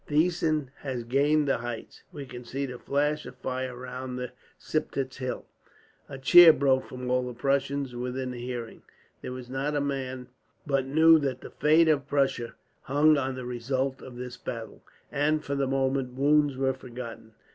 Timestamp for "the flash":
2.65-3.27